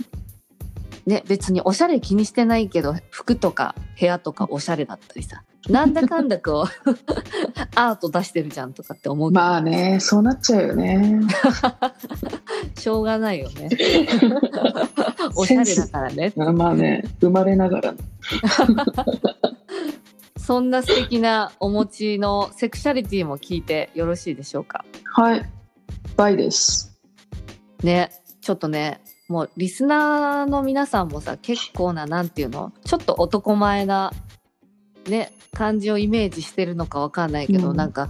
[1.05, 6.89] ね、別におしゃれ気にしてないけど服とか部屋とかおしゃれだったりさなんだかんだこう
[7.75, 11.19] アート出してるじゃんとかって思うまあね、そうなっちゃうよね。
[12.77, 13.69] しょうがないよね
[15.35, 17.93] おしゃれだからねあまあね、生まれながら。
[20.37, 24.83] そんな素敵なお持ちのセクシャリティも聞いてよろしいでしょうか？
[25.13, 25.49] はい。
[26.15, 26.97] バイです。
[27.83, 28.09] ね
[28.41, 32.73] ちょっとねもうリスナーの皆さんもさ結構ななんていうの？
[32.83, 34.11] ちょっと男前な
[35.07, 37.77] ね感じをイメージしてるのかわかんないけど、うん。
[37.77, 38.09] なんか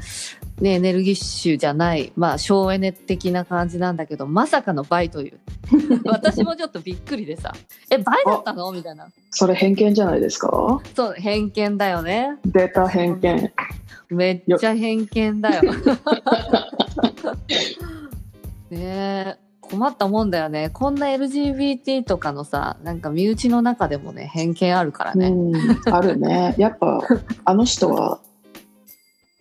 [0.62, 5.40] ねエネルギッシュじゃないまあ省エネ的な感じなんだけどまさかの倍という。
[6.06, 7.54] 私もちょっとびっくりでさ。
[7.92, 8.72] え倍だったの？
[8.72, 9.08] みたいな。
[9.30, 10.82] それ偏見じゃないですか？
[10.96, 12.38] そう偏見だよね。
[12.46, 13.52] データ偏見。
[14.10, 15.74] めっちゃ偏見だよ。
[18.72, 26.56] ねえ困ったもんだよねこんな LGBT とかのさなんか身内の中でもね偏見あるからね、うん、あるね。
[26.58, 27.02] やっぱ、
[27.46, 28.20] あの人は、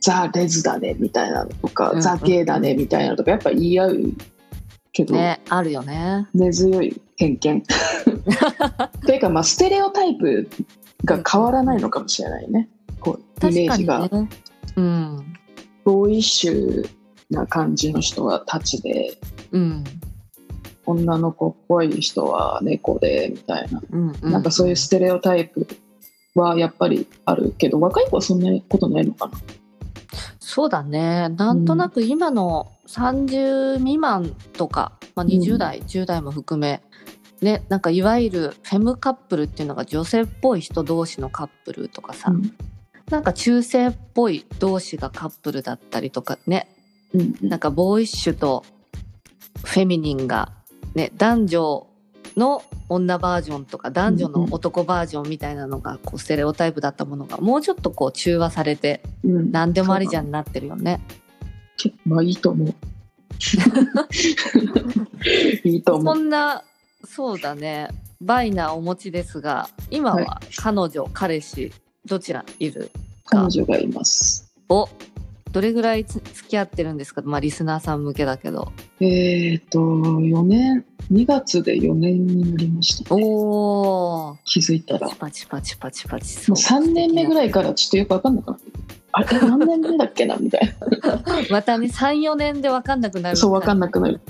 [0.00, 4.00] ザ・レズだね、みたいなのとか、うんザ・ゲイだね、みたいなのとか、やっぱ言い合う
[4.92, 7.62] けど、ねあるよね根強い偏見。
[9.06, 10.48] というか、まあ、ステレオタイプ
[11.04, 12.68] が変わらないのかもしれないね。
[13.00, 14.08] こう、イメージが。
[14.08, 14.28] ね
[14.76, 15.34] うん
[15.84, 16.88] ボーイッシュ
[17.30, 19.18] な感じの人はタチで、
[19.52, 19.84] うん
[20.88, 23.82] 女の子っぽい人は猫で、みたいな。
[23.90, 24.32] うんうん。
[24.32, 25.66] なんかそういうステレオタイプ
[26.34, 29.38] はやっぱりあるけど、若い子はそんなことないのかな。
[30.38, 31.28] そうだね。
[31.28, 36.82] なんとなく今の30未満とか、まあ、20代、10代も含め
[37.42, 42.52] ねなんかいわゆるフェムカップルっていうのが女性っぽい人同士のカップルとかさ、うん。
[43.10, 46.68] なんか中性っぽい同士がカップルだったりとかね。
[47.12, 47.48] うんうん。
[47.48, 48.64] なんかボーイッシュと
[49.64, 50.52] フェミニンが
[50.98, 51.86] ね男女
[52.36, 61.00] の女バージョンとか男女の男バージョンみたいなのがこうステレオタイプだったものがもうちょっとこう中和されてうん、何でもありじゃんになってるよね。
[61.76, 62.74] け まあいいと思う。
[65.64, 66.14] いいと思う。
[66.14, 66.64] そんな
[67.04, 67.88] そうだね
[68.20, 71.72] バイナーお持ちですが今はは彼女、彼氏
[72.04, 72.90] どちらいる
[73.24, 74.52] 彼女がいます。
[74.68, 74.88] お
[75.52, 77.22] どれぐらいつ付き合ってるんですか？
[77.24, 83.22] まあリスナーさん向けだけどえっ、と、4年、2月で4年になりました、ね。
[83.24, 85.08] おー気づいたら。
[85.08, 88.64] もパチパチパチパチパチう3年目ぐらいいからちょっとよくわかんなくなって。
[89.12, 90.36] あれ、 何年目だっけな？
[90.36, 90.74] みたい
[91.50, 93.30] またね34年で分かんなくなな。
[93.30, 94.20] るそう、わかんなくなる。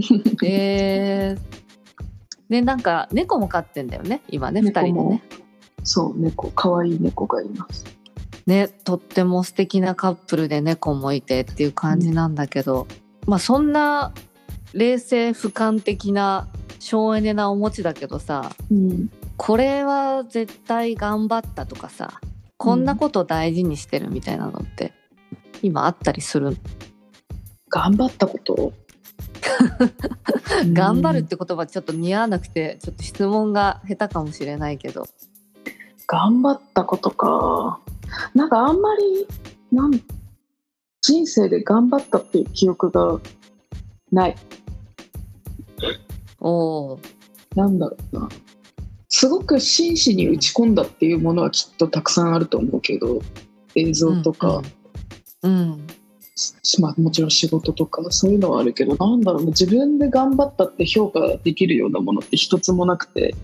[0.44, 1.40] えー、
[2.50, 4.20] でなんか猫も飼ってんだよね？
[4.28, 5.22] 今ね2猫も人でね
[5.84, 7.84] そう、猫、可愛い猫がいます。
[8.46, 12.86] ねとっても素敵なカップルで猫もいてっていう感じなんだけど、
[13.26, 14.12] まあそんな
[14.72, 19.10] 冷静俯瞰的な省エネなお持ちだけどさうん。
[19.36, 22.20] これは絶対頑張ったとかさ
[22.58, 24.92] こんなこと大事にしてるみたいなのって
[25.62, 26.56] 今あったりする、
[27.68, 28.72] 頑張ったこと？
[30.72, 35.06] 頑張るっうんて言葉ちょっと似合わなくてちょっと質問が下手かもしれないけど
[36.06, 37.80] 頑張ったことか。
[38.34, 39.26] なんかあんまり、
[39.70, 39.92] なん、
[41.00, 43.20] 人生で頑張ったっていう記憶が
[44.10, 44.36] ない。
[46.40, 46.98] おー。
[47.56, 48.28] なんだろうな。
[49.08, 53.20] すごく真摯に打ち込んだっていうものはきっとたくさんあると思うけど、
[53.74, 54.62] 映像とか、
[55.42, 55.86] うん、うん。
[56.34, 59.48] しまあ、もちろん仕事とかそういうのはあるけどなんだろうな。
[59.48, 63.34] 自分で頑張ったって評価できるようなものって一つもなくて。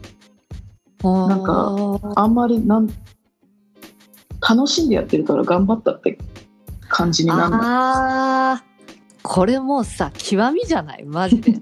[1.04, 2.88] なんかあんまりなん
[4.40, 6.18] 楽しんでやってるから頑張ったって
[6.88, 7.60] 感じになんない。
[7.62, 8.68] あー。
[9.22, 11.04] これもうさ極みじゃない？
[11.04, 11.54] マジで。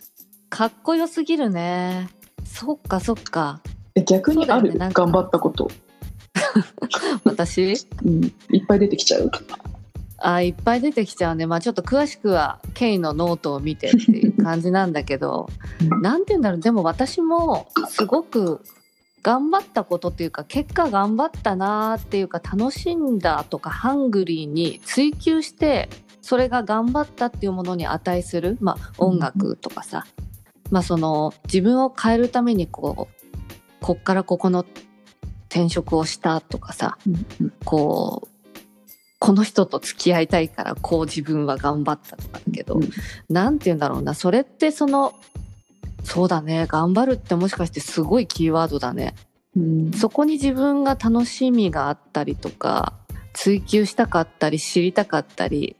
[0.50, 2.08] かっこよすぎるね。
[2.44, 3.60] そっかそっか。
[3.94, 5.70] え逆にある、ね頑張ったこと、
[7.24, 7.74] 私？
[8.04, 9.30] うん、いっぱい出てきちゃう？
[10.18, 11.46] あーいっぱい出てきちゃうね。
[11.46, 15.48] まあちょっと詳しくはケイのノートを見てっていう感じなんだけど。
[15.80, 16.02] うん。
[16.02, 16.60] なんて言うんだろう。
[16.60, 18.60] でも私もすごく
[19.24, 25.88] 頑張ったことっていうか結果頑張ったなーっていうか楽しんだとかハングリーに追求して
[26.20, 30.06] それが頑張ったっていうものに値する、まあ、音楽とかさ、
[30.70, 33.26] まあその自分を変えるためにこう
[33.80, 34.66] こっからここの
[35.48, 37.52] 転職をしたとかさうんうん。
[37.64, 38.28] こう
[39.18, 42.90] この人と付き合いたいからこう自分は頑張ったとかだけど、うん。
[43.30, 44.12] なんて言うんだろうな。
[44.12, 45.14] それってその
[46.04, 46.66] そうだね。
[46.68, 49.16] 頑張るってもしかしてすごいキーワードだね。
[49.56, 49.92] うん。
[49.92, 52.92] そこに自分が楽しみがあったりとか
[53.32, 55.76] 追求したかったり知りたかったり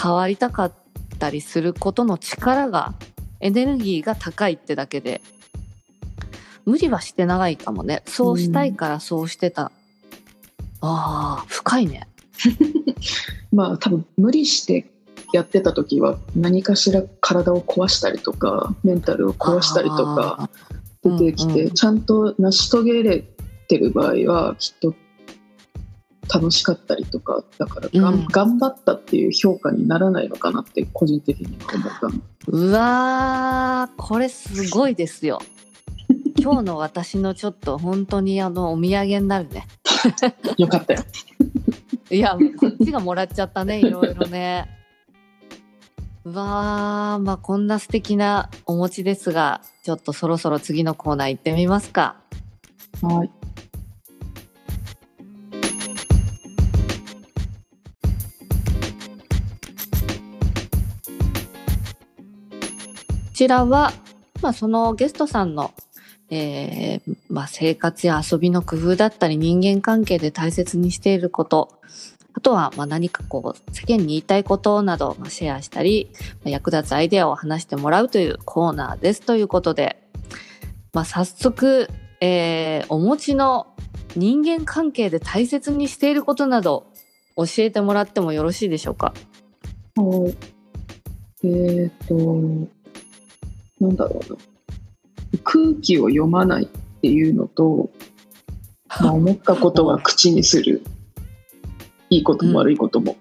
[0.00, 0.72] 変わりたかっ
[1.18, 2.94] たりすることの力が
[3.40, 5.20] エネルギーが高いってだけで
[6.64, 8.02] 無理はしてないかもね。
[8.06, 9.72] そうしたいからそうしてた、
[10.82, 12.06] あー深いね。
[13.52, 14.90] まあ多分無理して
[15.32, 20.50] やってた時は何かしら体を壊したりとかメンタルを壊したりとか
[21.02, 21.74] 出てきて、うんうん。
[21.74, 23.24] ちゃんと成し遂げれ
[23.68, 24.94] てる場合はきっと
[26.32, 28.26] 楽しかったりとかだから、がんうん。
[28.26, 32.22] 頑張ったっていう評価にならないのかなって個人的には思ったの。
[32.48, 35.40] うわーこれすごいですよ。
[36.40, 39.66] 今日の私のちょっと本当にあのお土産になるね。
[40.56, 41.02] よかったよ。
[42.10, 44.66] いやこっちがもらっちゃったねいろいろね。
[44.74, 44.77] う
[46.24, 52.16] わーまあこんな素敵なお餅ですがちょっとそろそろ次のコーナー行ってみますか。
[53.02, 53.30] はい。
[63.38, 63.92] こちらは、
[64.42, 65.72] まあ、そのゲストさんの、
[66.28, 71.78] えーまあ、生活や遊びの工夫だったり人間関係で大切にしていること
[72.38, 80.00] あとはまあ何かこう世間に言いたいことなどをまシェアしたりまあ役立つアイデアを話してもらうというコーナーですということで、
[80.92, 81.88] まあ、早速、
[82.20, 83.66] えーお持ちの
[84.14, 86.86] 人間関係で大切にしていることなど
[87.36, 89.12] 教えてもらってもよろしいでしょうか？
[89.96, 90.36] はい
[91.44, 92.14] えっ、と
[93.80, 94.38] なんだろうな。
[95.42, 96.66] 空気を読まないっ
[97.00, 97.90] ていうのと、
[99.02, 100.84] まあ、思ったことは口にする。
[102.10, 103.16] いいことも悪いことも、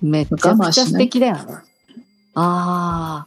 [0.00, 1.54] めっちゃくちゃ素敵だよね。
[2.34, 3.26] あ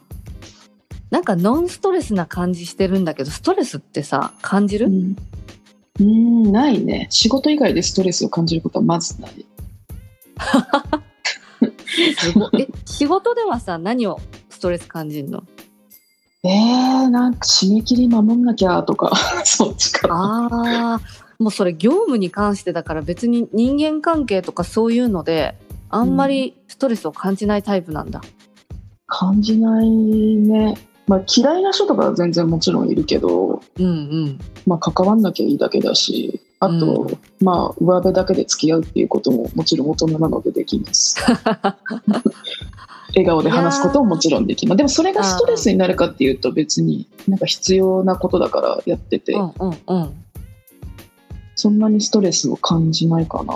[1.10, 5.16] なんかノンストレスな感じしてるんだけど、ストレスってさ、感じる、うん。
[6.00, 7.06] うんないね。
[7.10, 9.46] 仕事以外でストレスを感じることはまずない。
[12.16, 12.62] すごい。
[12.62, 15.44] え、仕事ではさ、何をストレス感じるの？
[16.44, 19.12] えー、なんか締め切り守んなきゃとか、
[19.44, 21.00] そっちかあ、
[21.42, 25.58] もうそれ業務に関してだから別に人間関係とかそういうので、
[25.90, 28.22] あんまりストレスを感じないタイプなんだ。
[29.06, 30.78] 感じないね。
[31.06, 34.38] まあ嫌いな人とかは全然もちろんいるけど、うんうん。
[34.66, 41.16] まあ関わんなきゃいいだけだし、あと、うまあ上辺だけで付き合うっていうことももちろん大人なのでできます。
[43.14, 44.76] 笑顔で話すことももちろんできます。
[44.76, 50.21] でもそれがストレスになるかっていうと別になんか必要なことだからやってて、うんうんうん。
[51.54, 53.54] そんなにストレスを感じないかな。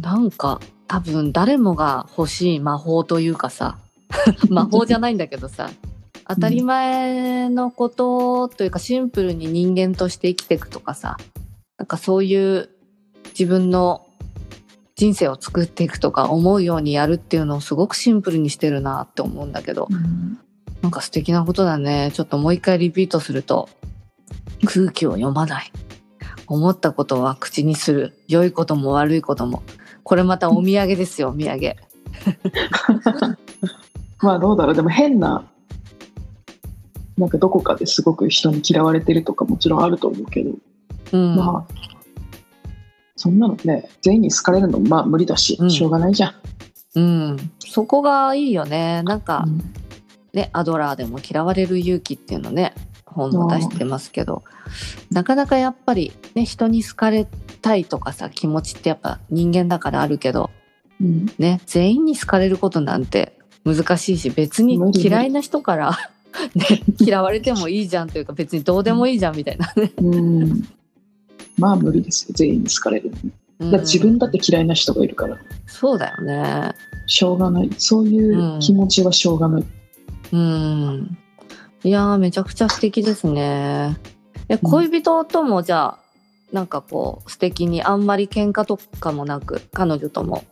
[0.00, 3.78] なんか多分誰もが欲しい魔法というかさ
[4.48, 5.70] 魔法じゃないんだけどさ
[6.26, 11.16] 当たり前のことというかシンプルに人間として生きていくとかさ
[11.78, 12.70] なんかそういう
[13.30, 14.06] 自分の
[14.94, 19.88] 人生を作っていくとか思うようにやるっていうのをすごくシンプルにしてるなって思うんだけど
[20.82, 23.68] なんか素敵なことだねちょっともう一回リピートすると
[24.64, 25.72] 空気を読まない
[26.48, 28.14] 思ったことは口にする。
[28.26, 29.62] 良いことも悪いことも。
[30.02, 31.76] これまたお土産ですよお土産。
[34.20, 34.74] まあどうだろう。
[34.74, 35.44] でも変な
[37.16, 40.52] なんかどこかですごく人に嫌われてるとかもちろんあると思うけど、
[41.12, 41.74] うん、まあ
[43.16, 45.70] そんなのね全員に好かれるのもまあ無理だし、うん。
[45.70, 46.34] しょうがないじゃん。
[46.94, 49.02] うん、そこがいいよね。
[49.02, 49.62] なんかうん。
[50.32, 54.44] ねアドラーでも嫌われる勇気っていうのね本も出してますけど
[55.10, 57.26] なかなかやっぱりね人に好かれ
[57.62, 60.50] たいとかさ気持ちってやっぱ人間だからあるけど
[61.00, 61.26] うん。
[61.38, 65.98] ね全員に好かれることなんて難しいし別に嫌いな人から、
[66.54, 69.72] ね、嫌われてもいいじゃんというか別にどうでもいいじゃんみたいな。
[69.76, 69.92] ね。
[69.98, 70.68] うん。
[71.58, 73.10] まあ無理ですよ全員に好かれる
[73.58, 75.36] だって自分だって嫌いな人がいるから。
[75.66, 76.72] そうだよね。
[77.06, 77.70] しょうがない。
[77.76, 79.64] そういう気持ちはしょうがない、
[80.32, 81.18] うん。
[81.82, 83.96] いやーめちゃくちゃ素敵ですね。
[84.48, 85.98] え恋人ともじゃあ
[86.52, 90.44] なんかこう素敵にあんまり喧嘩とかもなく彼女とも。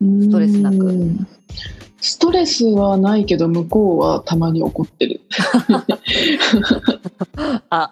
[0.00, 0.76] ストレスなく。
[0.76, 1.26] うん
[2.02, 5.20] ストレスはないけど向こうはたまに怒ってる。
[7.68, 7.90] あ、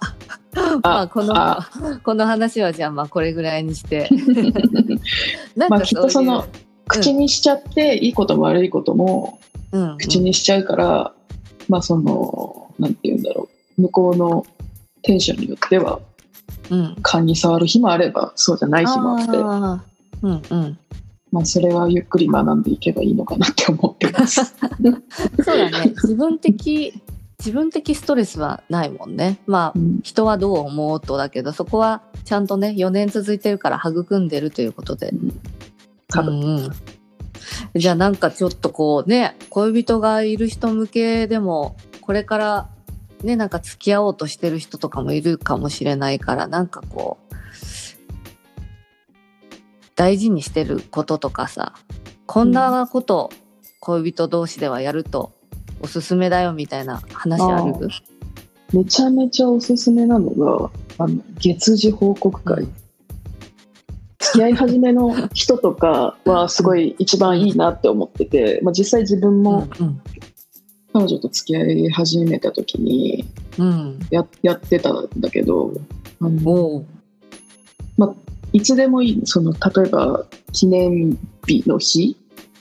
[0.83, 1.69] まあこのあ
[2.03, 4.09] この話はじゃあまあこれぐらいにして。
[5.57, 6.47] なんまあかきっとその
[6.87, 9.41] 口にしちゃっていいことも悪いことも
[9.99, 11.13] 口にしちゃうから、
[11.69, 13.83] まあそのなんて言うんだろう。
[13.83, 14.47] 向こうの
[15.03, 16.01] テンションによっては
[16.71, 16.97] うん。
[17.03, 19.37] 勘に触る日もあればそうじゃない日もあって
[20.23, 20.79] うんうん。
[21.31, 24.45] まあそれはゆっくり学んでいけばいいのかなって思ってます。
[25.45, 25.91] そうだね。
[25.91, 26.95] 自分的、
[27.39, 29.39] 自分的ストレスはないもんね。
[29.47, 35.13] まあう、ん人はどう思うとだけど、そこはちゃんとね、4年続いてるから育んでるということで。
[36.09, 36.71] 多分うんうん
[37.75, 42.69] じゃあなんかちょっとこうね、恋人がいる人向けでも、これから
[43.23, 47.35] ね、なんか付き合おうとしてる人とかもいるかもしれないから、なんかこう、
[49.97, 51.75] 大事にしてることとかさ、
[52.27, 53.31] こんなこと
[53.81, 55.33] 恋人同士ではやると
[55.81, 57.73] おすすめだよみたいな話ある？
[57.73, 57.79] あ
[58.73, 62.75] めちゃめちゃおすすめなのがあの月次報告会、うん。
[64.21, 70.01] 付き合い始めの人とかはすごい一番いいなって思ってて、まあ、実際自分もうん
[70.93, 73.25] 彼女と付き合い始めた時に
[73.59, 73.99] うん。
[74.11, 75.73] ややってたんだけど
[76.21, 76.87] あのおう
[78.53, 82.17] いつでもいいその例えば記念日の日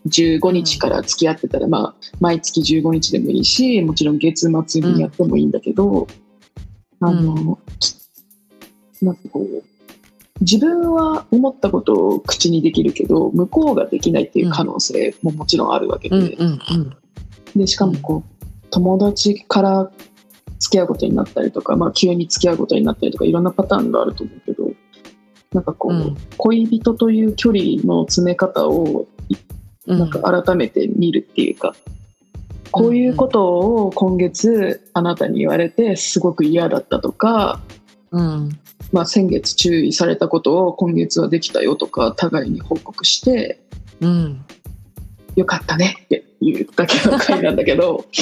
[0.08, 6.08] 15日から付き合ってたら、まあ、毎月15日でもいいしもちろん月末にやってもいいんだけど、
[7.02, 7.96] あの、き
[9.04, 9.64] なんかこう
[10.40, 16.98] 自分は思ったことを口にできるけど向こうができないっていう可能性ももちろんあるわけで,、うんうんうん。
[17.58, 19.92] でしかもこう友達から
[20.60, 24.72] 付き合うことになったりとか、まあ、急に付き合うことになったりとかいろんなパターンがあると思うけど
[25.54, 29.08] なんかこう、うん恋人という距離の詰め方を
[29.88, 31.74] うんなんか改めて見るっていうか、
[32.72, 37.62] こういうことを今月あなたに言われてすごく嫌だったとか、
[38.12, 38.50] うん。
[38.92, 43.60] まあ、先月注意されたことを今月はできたよとか互いに報告して
[44.00, 44.46] うん。
[45.38, 48.06] よかったねっていうだけの回なんだけど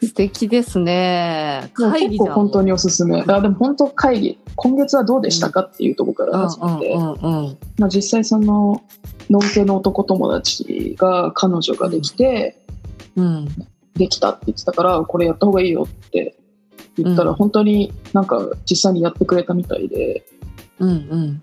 [0.00, 1.70] 素敵ですね。
[1.74, 2.18] 会議。
[2.18, 7.56] 結構本当におすすめあでも本当会議今月はどうでしたかっていうところから始めて、うんうんうんうん。
[7.78, 8.82] まあ、実際その
[9.30, 12.56] のんけの男友達が彼女ができて、
[13.16, 13.48] うん。
[13.94, 16.36] できたって言ってたからこれやった方がいいよって
[16.96, 20.24] 言ったらうん本当になんか実際にやってくれたみたいで、
[20.78, 21.42] うんうん。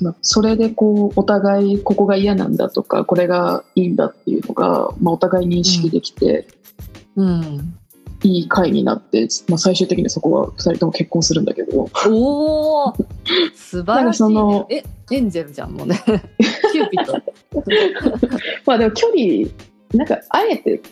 [0.00, 6.48] まあそれでこうお互いここが嫌なんだとかこれがいいんだっていうのが、まあ、お互い認識できて、
[7.16, 7.76] うん。
[8.22, 12.94] いい会になって、まあ、最終的にそこは2人とも結婚するんだけどおお
[13.54, 14.66] 素晴らしい、の。
[14.68, 15.98] え、エンジェルじゃん、もうね。
[16.70, 17.14] キューピッド。
[18.66, 19.48] まあでも距離
[19.94, 20.82] なんかあえて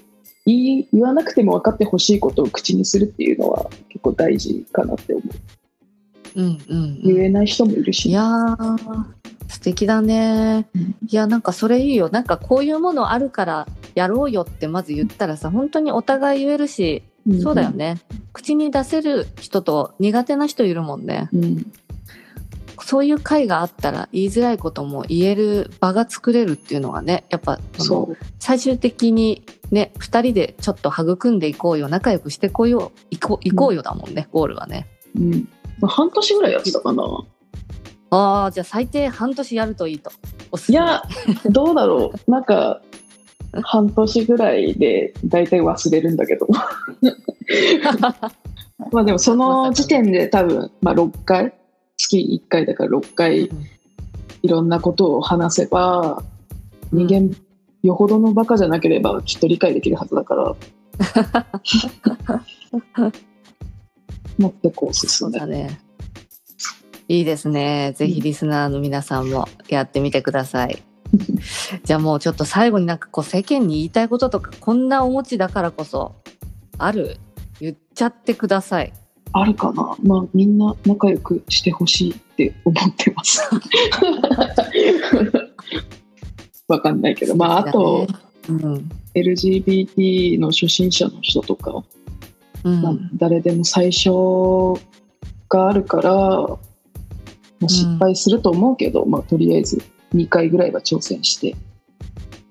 [0.46, 5.28] 言い言わなくても分かってほしいことを口にするっていうのは結構大事かなって思う
[6.34, 9.04] うんうん、言えない人もいるし、いやー、
[9.48, 10.96] 素敵だねうん。
[11.06, 12.10] いや、なんかそれいいよ。
[12.10, 17.98] なんかこういうものあるからやろうよってまず言ったらさ、本当にお互い言えるし、んそうだよね。
[18.32, 21.28] 口に出せる人と苦手な人いるもんね。
[21.32, 21.72] うん
[22.80, 34.86] そういう会があったら言いづらいことも言える場が作れるっていうのがね、やっぱそのそ最終的にね、二人でちょっと育んでいこうよ、仲良くしてこよう、いここうよだもんね、ゴールはね。
[35.16, 37.04] う、うんまあ、半年ぐらいやってたかな。
[38.10, 40.10] ああ、じゃあ最低半年やるといいと。
[40.68, 41.02] いや
[41.50, 42.30] どうだろう。
[42.30, 42.80] なんか
[43.62, 46.46] 半年ぐらいで大体忘れるんだけど。
[48.90, 51.52] まあでもその時点で多分、まあ、6回。
[51.98, 53.50] 月1回だから6回
[54.42, 56.22] いろんなことを話せば
[56.92, 57.36] 人間
[57.82, 60.56] よほどのバカじゃなければきっと理解できるはずだから
[64.38, 65.80] もってこうそ進めうだね。
[67.08, 67.94] いいですね。
[67.96, 70.82] ぜひリスナーの皆さんもやってみてください。
[71.84, 76.16] じゃあもうちょっと最後になんかこう世間に言いたいこととかこんなお持ちだからこそ
[76.76, 77.16] ある？
[77.60, 78.92] 言っちゃってください。
[79.32, 79.96] あるかな？
[80.02, 83.42] まあみんな仲良くしてほしいって思ってます
[86.68, 88.06] わかんないけどまああと、
[88.48, 88.88] うん。
[89.14, 91.82] LGBT の初心者の人とか、
[92.64, 92.82] うん。
[92.82, 94.10] まあ誰でも最初
[95.48, 96.58] があるから、ま
[97.64, 99.82] あ、失敗すると思うけど、まあ、とりあえず
[100.14, 101.56] 2回ぐらいは挑戦して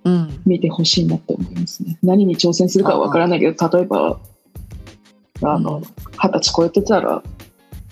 [0.04, 0.42] うん。
[0.46, 1.98] みてほしいなって思いますね。
[2.02, 4.20] 何に挑戦するかはわからないけど例えば
[5.44, 5.82] あの
[6.22, 7.22] 二十歳超えてたら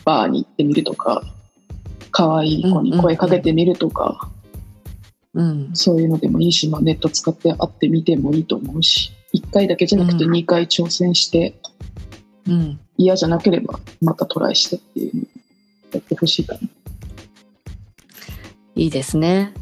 [0.03, 1.24] バーに行ってみるとか
[2.11, 4.32] 可愛い子に声かけてみるとか、
[5.34, 5.70] うん。
[5.74, 11.95] そういうのでもいいし、まあ、ネット使って会ってみてもいいと思うし1回だけじゃなくてうん2回挑戦して、うん。
[12.98, 15.26] 嫌じゃなければまたトライしてっていうのを
[15.93, 16.60] やってほしいかな。
[18.76, 19.54] いいですね。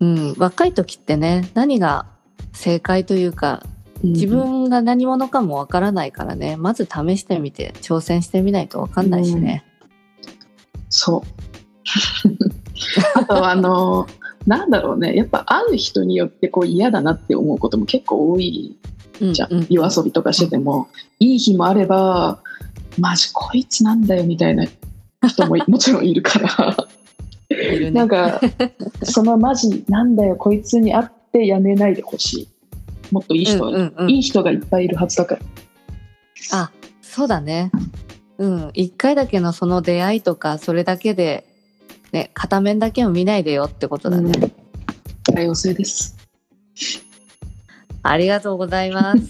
[0.00, 0.34] うん。
[0.36, 2.06] 若い時ってね、何が
[2.52, 3.62] 正解というか、
[4.02, 9.64] 自分が何者かもわからないからね、まず試してみて、挑戦してみないとわかんないしね。
[10.90, 11.22] そう。
[13.14, 14.06] あとあの
[14.46, 15.14] なんだろうね。
[15.14, 18.76] やっぱ会う人によってこう嫌だなって思うことも結構多い
[19.20, 19.32] うん。
[19.32, 20.88] じゃん、うん夜遊びとかしてても、
[21.20, 22.40] いい日もあれば
[22.98, 24.66] マジこいつなんだよみたいな
[25.28, 26.76] 人も もちろんいるから。
[27.50, 27.90] ね。
[27.90, 28.40] なんか
[29.02, 32.48] そのマジなんだよこいつに会ってやめないでほしい。
[33.10, 34.10] もっといい人、うんうんうん。
[34.10, 35.40] いい人がいっぱいいるはずだから。
[36.52, 36.70] あ、
[37.00, 37.70] そうだね。
[38.38, 38.70] うん。
[38.74, 41.46] 一回だけのその出会いとか、それだけで、
[42.14, 44.30] ね、片面だけを見ないでよってことだね。
[44.40, 44.52] うん
[45.24, 46.16] 多様性です
[48.02, 49.20] ありがとうございます。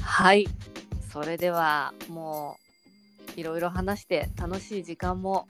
[0.00, 0.46] はい。
[1.10, 2.58] それではも
[3.36, 5.48] ういろいろ話して楽しい時間も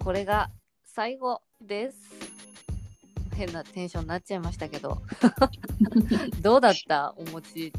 [0.00, 0.50] これが
[0.82, 2.41] 最後です。
[3.34, 5.02] 変なテンションになっちゃいましたけど。
[6.40, 7.14] どうだった？
[7.16, 7.72] お餅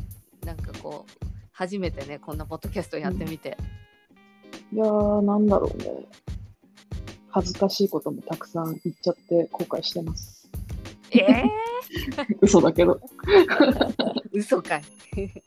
[0.45, 3.57] なんかこう初めてねこんなポッドキャストやってみて、
[4.73, 6.05] いやーなんだろうね。
[7.29, 10.49] 恥ずかしいこともたくさん言っちゃって後悔してます。
[11.11, 11.43] ええ
[12.41, 12.99] 嘘だけど、
[14.33, 14.83] 嘘かい。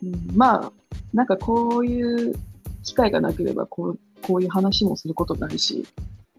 [0.02, 0.36] うん。
[0.36, 0.72] まあ
[1.12, 2.34] なんかこういう
[2.82, 5.84] 機会がなければこうこういう話もすることないし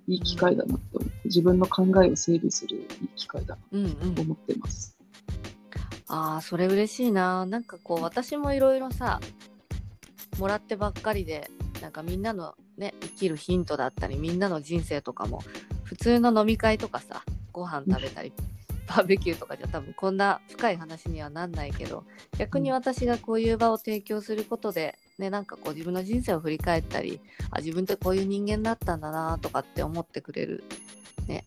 [0.07, 4.09] いい機会だなって思って自分の考えを整理するいい機会だうんうん。
[4.09, 4.97] なと思ってます。
[6.07, 7.45] ああそれ嬉しいな。
[7.45, 9.19] なんかこう私もいろいろさ
[10.39, 11.49] もらってばっかりで
[11.81, 15.41] なんかみんなのね生きるヒントだったりみんなの人生とかも
[15.83, 18.31] 普通の飲み会とかさご飯食べたり
[18.87, 22.05] バーベキューとかじゃ多分こんな深い話にはなんないけど
[22.37, 27.19] 逆に私がこういう場を提供することでねなんかこう自分の人生を振り返ったり
[27.51, 30.63] あ自分ってこういう人間だったんだなとかって思ってくれる
[31.27, 31.45] ね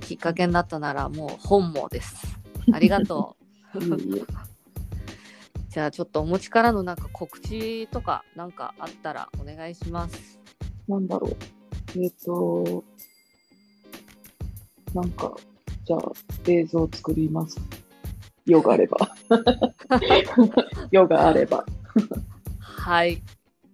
[0.00, 2.26] きっかけになったならもう本望です
[2.72, 3.36] ありがと
[3.74, 3.78] う
[5.72, 10.38] じゃあちょっとお持ちからのなんか告知とかなんかあったらお願いします。
[10.86, 11.36] なんだろう
[11.98, 12.84] えっ、と
[14.92, 15.34] なんか
[15.86, 16.12] じゃあ
[16.46, 17.58] 映像作ります
[18.44, 18.98] 用があれば。
[20.92, 21.64] 用があれば。
[22.82, 23.22] はい。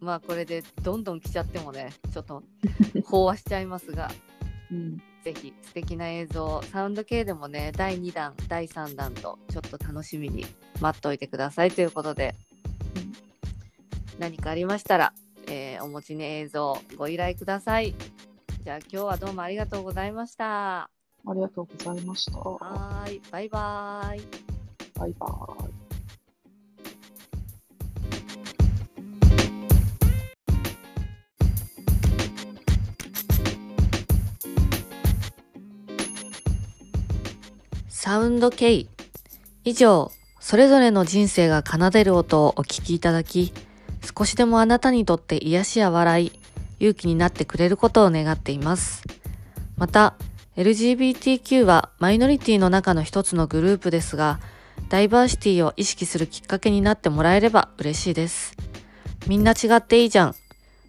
[0.01, 2.43] まあこれでどんどん来ちゃってもね、ちょっと
[2.95, 4.11] 飽和しちゃいますが、
[4.71, 4.99] うん。
[5.25, 10.47] ぜひ素敵な映像、サウンド系でもね、第2弾、第3弾とちょっと楽しみに
[10.81, 12.35] 待っておいてくださいということで、
[14.19, 15.15] 何かありましたら、
[15.47, 17.95] えーお持ちの映像ご依頼ください。
[18.63, 20.83] じゃあ今日はどうもありがとうございました。
[20.83, 20.91] あ
[21.35, 22.39] りがとうございました。
[22.39, 24.23] はーい、バイバーイ。
[24.95, 25.27] バイバ
[25.67, 25.78] イ。
[38.09, 38.87] サウンド K
[39.65, 43.53] 以上それぞれの人生が奏でる音をお聞きいただき
[44.17, 46.33] 少しでもあなたにとって癒しや笑い
[46.81, 49.03] 勇気になってくれることを願っています。
[49.77, 50.15] また
[50.57, 54.41] LGBTQ はマイノリティの中の一つのグループですが
[54.89, 58.57] ダイバーシティを意識するきっかけになってもらえれば嬉しいです。
[59.27, 60.35] みんな違っていいじゃん。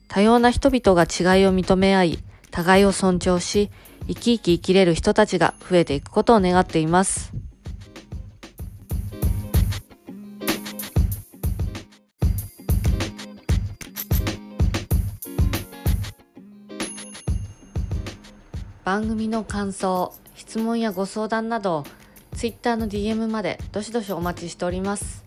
[0.07, 3.69] 多様な人々が違いを認め合い互いを尊重し
[4.09, 7.31] 生き生き生きれる人たちが増えていくことを願っています。
[18.83, 21.83] 番組の感想、質問やご相談など、
[22.35, 25.23] Twitter の DM までどしどしお待ちしております。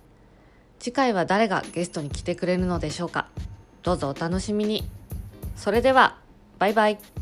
[0.81, 3.29] 次回は誰がゲストに来てくれるのでしょうか
[3.85, 4.89] どうぞお楽しみに。
[5.55, 6.19] それでは、
[6.59, 7.22] バイバイ。